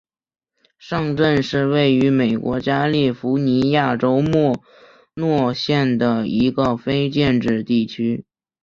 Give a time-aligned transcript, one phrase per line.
[0.79, 4.59] 上镇是位于美国加利福尼亚州莫
[5.13, 8.25] 诺县的一个非建制地区。